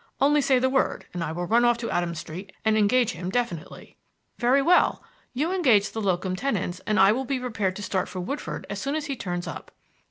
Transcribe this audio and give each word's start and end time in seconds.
Only 0.19 0.41
say 0.41 0.57
the 0.57 0.67
word, 0.67 1.05
and 1.13 1.23
I 1.23 1.31
will 1.31 1.45
run 1.45 1.63
off 1.63 1.77
to 1.77 1.91
Adam 1.91 2.15
Street 2.15 2.51
and 2.65 2.75
engage 2.75 3.11
him 3.11 3.29
definitely." 3.29 3.97
"Very 4.39 4.59
well. 4.59 5.03
You 5.31 5.51
engage 5.53 5.91
the 5.91 6.01
locum 6.01 6.35
tenens, 6.35 6.79
and 6.87 6.99
I 6.99 7.11
will 7.11 7.23
be 7.23 7.39
prepared 7.39 7.75
to 7.75 7.83
start 7.83 8.09
for 8.09 8.19
Woodford 8.19 8.65
as 8.67 8.81
soon 8.81 8.95
as 8.95 9.05
he 9.05 9.15
turns 9.15 9.45
up." 9.45 9.69